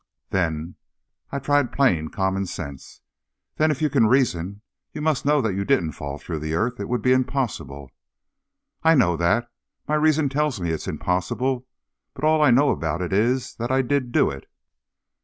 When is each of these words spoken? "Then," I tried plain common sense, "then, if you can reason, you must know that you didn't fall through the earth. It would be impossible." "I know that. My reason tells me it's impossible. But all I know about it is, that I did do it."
"Then," 0.31 0.77
I 1.31 1.37
tried 1.37 1.71
plain 1.71 2.07
common 2.07 2.47
sense, 2.47 3.01
"then, 3.57 3.69
if 3.69 3.83
you 3.83 3.89
can 3.91 4.07
reason, 4.07 4.61
you 4.93 4.99
must 4.99 5.25
know 5.27 5.41
that 5.43 5.53
you 5.53 5.63
didn't 5.63 5.91
fall 5.91 6.17
through 6.17 6.39
the 6.39 6.55
earth. 6.55 6.79
It 6.79 6.89
would 6.89 7.03
be 7.03 7.13
impossible." 7.13 7.91
"I 8.81 8.95
know 8.95 9.15
that. 9.17 9.51
My 9.87 9.93
reason 9.93 10.27
tells 10.27 10.59
me 10.59 10.71
it's 10.71 10.87
impossible. 10.87 11.67
But 12.15 12.23
all 12.23 12.41
I 12.41 12.49
know 12.49 12.71
about 12.71 13.03
it 13.03 13.13
is, 13.13 13.53
that 13.57 13.69
I 13.69 13.83
did 13.83 14.11
do 14.11 14.31
it." 14.31 14.49